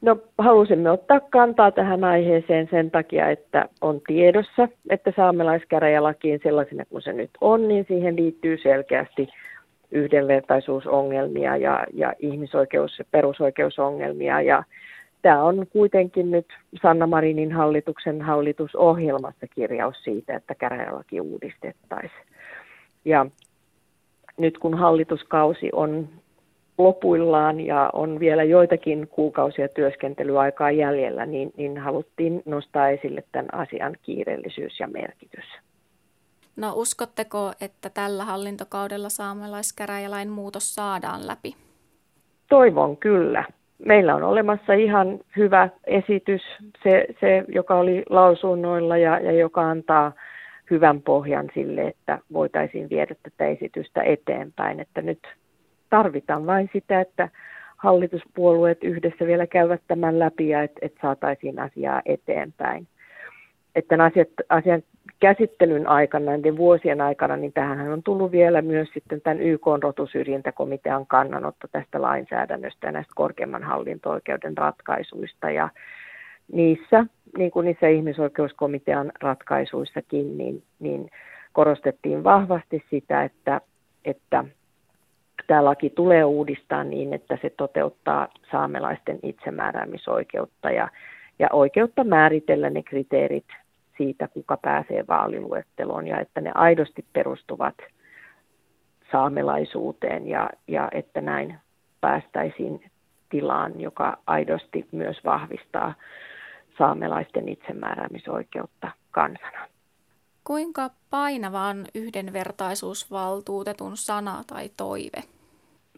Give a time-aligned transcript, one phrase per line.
[0.00, 7.02] No halusimme ottaa kantaa tähän aiheeseen sen takia, että on tiedossa, että saamelaiskäräjälakiin sellaisena kuin
[7.02, 9.28] se nyt on, niin siihen liittyy selkeästi
[9.90, 14.42] yhdenvertaisuusongelmia ja, ja ihmisoikeus- ja perusoikeusongelmia.
[14.42, 14.62] Ja
[15.22, 16.46] tämä on kuitenkin nyt
[16.82, 22.26] Sanna Marinin hallituksen hallitusohjelmassa kirjaus siitä, että käräjälaki uudistettaisiin.
[23.04, 23.26] Ja
[24.38, 26.08] nyt kun hallituskausi on
[26.78, 33.96] lopuillaan ja on vielä joitakin kuukausia työskentelyaikaa jäljellä, niin, niin haluttiin nostaa esille tämän asian
[34.02, 35.44] kiireellisyys ja merkitys.
[36.56, 41.54] No uskotteko, että tällä hallintokaudella saamelaiskäräjälain muutos saadaan läpi?
[42.48, 43.44] Toivon kyllä.
[43.86, 46.42] Meillä on olemassa ihan hyvä esitys,
[46.82, 50.12] se, se joka oli lausunnoilla ja, ja joka antaa
[50.70, 54.80] hyvän pohjan sille, että voitaisiin viedä tätä esitystä eteenpäin.
[54.80, 55.18] Että nyt
[55.90, 57.28] tarvitaan vain sitä, että
[57.76, 62.88] hallituspuolueet yhdessä vielä käyvät tämän läpi ja että et saataisiin asiaa eteenpäin.
[63.74, 64.82] Että asiat, asian
[65.20, 71.06] käsittelyn aikana, näiden vuosien aikana, niin tähän on tullut vielä myös sitten tämän YK rotusyrjintäkomitean
[71.06, 75.50] kannanotto tästä lainsäädännöstä ja näistä korkeimman hallinto-oikeuden ratkaisuista.
[75.50, 75.68] Ja
[76.52, 77.06] niissä,
[77.38, 81.10] niin kuin niissä ihmisoikeuskomitean ratkaisuissakin, niin, niin
[81.52, 83.60] korostettiin vahvasti sitä, että,
[84.04, 84.44] että
[85.48, 90.88] tämä laki tulee uudistaa niin, että se toteuttaa saamelaisten itsemääräämisoikeutta ja,
[91.38, 93.46] ja oikeutta määritellä ne kriteerit
[93.96, 97.74] siitä, kuka pääsee vaaliluetteloon ja että ne aidosti perustuvat
[99.12, 101.58] saamelaisuuteen ja, ja että näin
[102.00, 102.90] päästäisiin
[103.30, 105.94] tilaan, joka aidosti myös vahvistaa
[106.78, 109.68] saamelaisten itsemääräämisoikeutta kansana.
[110.44, 115.37] Kuinka painava on yhdenvertaisuusvaltuutetun sana tai toive?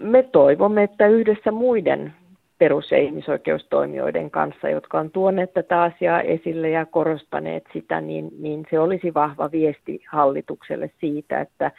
[0.00, 2.14] Me toivomme, että yhdessä muiden
[2.58, 8.66] perus- ja ihmisoikeustoimijoiden kanssa, jotka on tuoneet tätä asiaa esille ja korostaneet sitä, niin, niin
[8.70, 11.70] se olisi vahva viesti hallitukselle siitä, että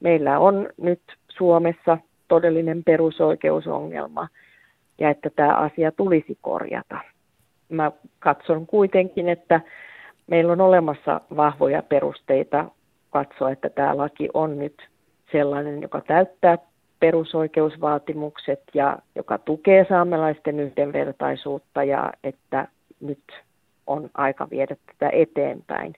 [0.00, 1.98] meillä on nyt Suomessa
[2.28, 4.28] todellinen perusoikeusongelma
[4.98, 6.98] ja että tämä asia tulisi korjata.
[7.68, 9.60] Mä katson kuitenkin, että
[10.26, 12.64] meillä on olemassa vahvoja perusteita
[13.10, 14.88] katsoa, että tämä laki on nyt
[15.32, 16.58] sellainen, joka täyttää
[17.00, 22.68] perusoikeusvaatimukset ja joka tukee saamelaisten yhdenvertaisuutta ja että
[23.00, 23.22] nyt
[23.86, 25.94] on aika viedä tätä eteenpäin.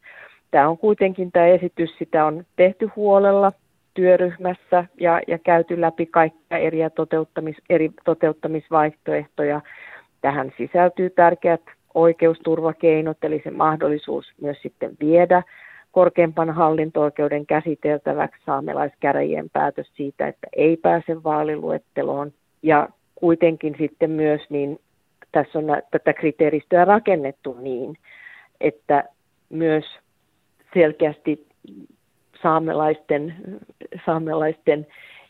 [0.51, 3.53] Tämä on kuitenkin tämä esitys, sitä on tehty huolella
[3.95, 9.61] työryhmässä ja, ja käyty läpi kaikkia eri, toteuttamis, eri toteuttamisvaihtoehtoja.
[10.21, 11.63] Tähän sisältyy tärkeät
[11.95, 15.43] oikeusturvakeinot, eli se mahdollisuus myös sitten viedä
[15.93, 22.33] korkeimpana hallinto-oikeuden käsiteltäväksi saamelaiskäräjien päätös siitä, että ei pääse vaaliluetteloon.
[22.63, 24.81] Ja kuitenkin sitten myös niin
[25.33, 27.97] tässä on tätä kriteeristöä rakennettu niin,
[28.61, 29.05] että
[29.49, 29.85] myös
[30.75, 31.47] selkeästi
[32.43, 33.35] saamelaisten,
[34.07, 34.87] saamelaisten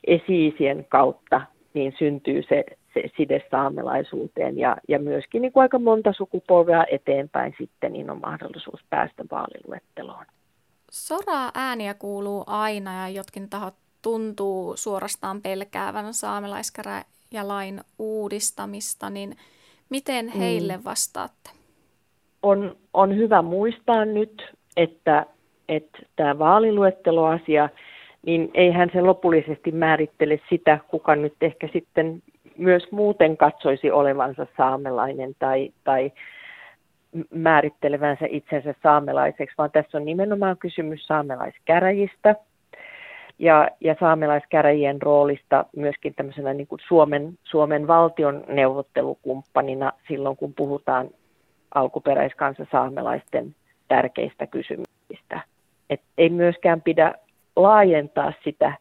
[0.07, 1.41] esiisien kautta
[1.75, 7.55] niin syntyy se, se side saamelaisuuteen ja, ja myöskin niin kuin aika monta sukupolvea eteenpäin
[7.59, 10.27] sitten niin on mahdollisuus päästä vaaliluetteloon.
[10.91, 19.37] Soraa ääniä kuuluu aina ja jotkin tahot tuntuu suorastaan pelkäävän saamelaiskäräjälain uudistamista, niin
[19.91, 20.39] miten mm.
[20.39, 20.85] heille mm.
[20.85, 21.51] vastaatte?
[22.43, 24.43] On, on hyvä muistaa nyt,
[24.77, 25.27] että,
[25.69, 27.69] että tämä vaaliluetteloasia,
[28.27, 32.23] niin eihän se lopullisesti määrittele sitä, kuka nyt ehkä sitten
[32.59, 36.13] myös muuten katsoisi olevansa saamelainen tai, tai
[37.31, 42.35] määrittelevänsä itsensä saamelaiseksi, vaan tässä on nimenomaan kysymys saamelaiskäräjistä
[43.39, 51.11] ja, ja saamelaiskäräjien roolista myöskin tämmöisenä niin kuin Suomen, Suomen valtion neuvottelukumppanina silloin, kun puhutaan
[51.75, 53.55] alkuperäiskansa saamelaisten
[53.89, 55.41] tärkeistä kysymyksistä.
[55.91, 57.15] Et ei myöskään pidä
[57.57, 58.73] laajentaa sitä,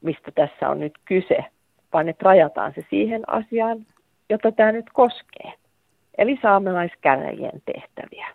[0.00, 1.44] mistä tässä on nyt kyse,
[1.92, 3.86] vaan että rajataan se siihen asiaan,
[4.30, 5.52] jota tämä nyt koskee
[6.18, 8.26] eli saamelaiskäräjien tehtäviä.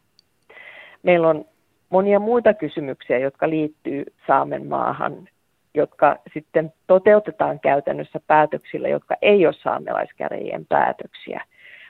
[1.04, 1.46] Meillä on
[1.90, 5.30] monia muita kysymyksiä, jotka liittyy Saamen maahan,
[5.74, 11.44] jotka sitten toteutetaan käytännössä päätöksillä, jotka ei ole saamelaiskäräjien päätöksiä.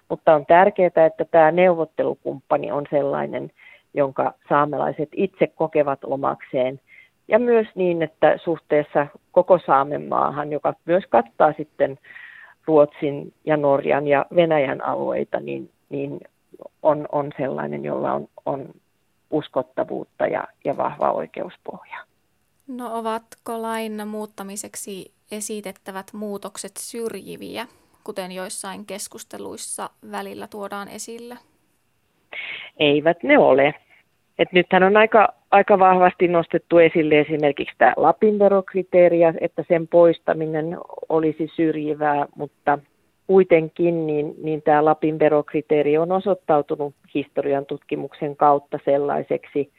[0.10, 3.52] Mutta on tärkeää, että tämä neuvottelukumppani on sellainen,
[3.94, 6.80] jonka saamelaiset itse kokevat omakseen.
[7.28, 12.00] Ja myös niin, että suhteessa koko Saamen maahan, joka myös kattaa sitten
[12.66, 16.20] Ruotsin ja Norjan ja Venäjän alueita, niin niin
[16.84, 18.70] on, on sellainen, jolla on, on
[19.32, 21.98] uskottavuutta ja, ja vahva oikeuspohja.
[22.68, 27.68] No ovatko lain muuttamiseksi esitettävät muutokset syrjiviä,
[28.04, 31.36] kuten joissain keskusteluissa välillä tuodaan esille?
[32.80, 33.74] Eivät ne ole.
[34.40, 40.78] Et nythän on aika, aika vahvasti nostettu esille esimerkiksi tämä Lapin verokriteeriä, että sen poistaminen
[41.10, 42.80] olisi syrjivää, mutta
[43.28, 49.72] kuitenkin niin, niin tämä Lapin verokriteeri on osoittautunut historian tutkimuksen kautta sellaiseksi,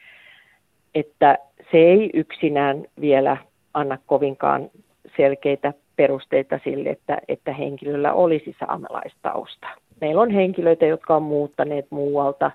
[0.95, 1.39] että
[1.73, 3.37] se ei yksinään vielä
[3.75, 4.71] anna kovinkaan
[5.17, 9.67] selkeitä perusteita sille, että, että henkilöllä olisi saamelaistausta.
[10.01, 12.51] Meillä on henkilöitä, jotka on muuttaneet muualta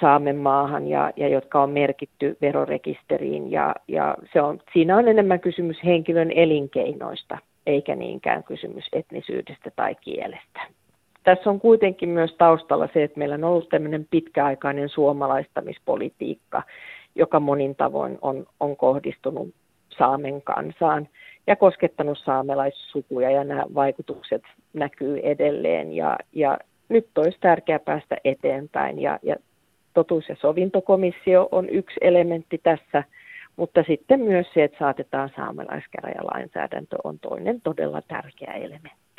[0.00, 5.40] Saamen maahan ja, ja jotka on merkitty verorekisteriin ja, ja se on, siinä on enemmän
[5.40, 10.60] kysymys henkilön elinkeinoista eikä niinkään kysymys etnisyydestä tai kielestä.
[11.24, 16.62] Tässä on kuitenkin myös taustalla se, että meillä on ollut tämmöinen pitkäaikainen suomalaistamispolitiikka,
[17.14, 19.54] joka monin tavoin on, on kohdistunut
[19.98, 21.08] Saamen kansaan
[21.46, 24.42] ja koskettanut saamelaissukuja ja nämä vaikutukset
[24.72, 26.58] näkyy edelleen ja, ja
[26.88, 29.36] nyt olisi tärkeää päästä eteenpäin ja, ja
[29.94, 33.04] totuus- ja sovintokomissio on yksi elementti tässä,
[33.56, 39.11] mutta sitten myös se, että saatetaan saamelaiskäräjälainsäädäntö on toinen todella tärkeä elementti.